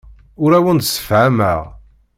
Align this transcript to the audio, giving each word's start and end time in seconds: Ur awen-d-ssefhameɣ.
Ur 0.43 0.51
awen-d-ssefhameɣ. 0.57 1.59